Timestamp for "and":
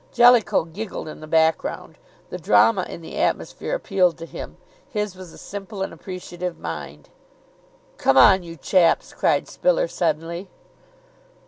5.83-5.93